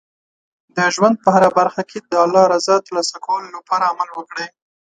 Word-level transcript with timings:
د 0.75 0.77
ژوند 0.95 1.15
په 1.23 1.29
هره 1.35 1.49
برخه 1.59 1.81
کې 1.89 1.97
د 2.11 2.13
الله 2.25 2.43
رضا 2.53 2.75
ترلاسه 2.85 3.15
کولو 3.25 3.47
لپاره 3.57 3.89
عمل 3.91 4.09
وکړئ. 4.13 4.47